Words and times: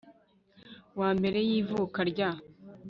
wa 0.99 1.09
mbere 1.17 1.39
y 1.47 1.51
ivuka 1.59 1.99
rya 2.11 2.29